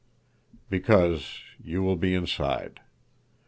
[0.67, 2.79] "Because you will be inside.